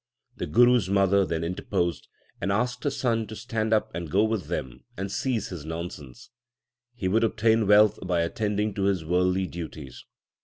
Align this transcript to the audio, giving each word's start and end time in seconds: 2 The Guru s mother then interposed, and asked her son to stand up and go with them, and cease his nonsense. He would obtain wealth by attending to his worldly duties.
2 0.39 0.47
The 0.47 0.51
Guru 0.51 0.77
s 0.77 0.87
mother 0.87 1.27
then 1.27 1.43
interposed, 1.43 2.07
and 2.41 2.51
asked 2.51 2.85
her 2.85 2.89
son 2.89 3.27
to 3.27 3.35
stand 3.35 3.71
up 3.71 3.93
and 3.93 4.09
go 4.09 4.23
with 4.23 4.47
them, 4.47 4.83
and 4.97 5.11
cease 5.11 5.49
his 5.49 5.63
nonsense. 5.63 6.31
He 6.95 7.07
would 7.07 7.23
obtain 7.23 7.67
wealth 7.67 7.99
by 8.07 8.21
attending 8.21 8.73
to 8.73 8.85
his 8.85 9.05
worldly 9.05 9.45
duties. 9.45 10.03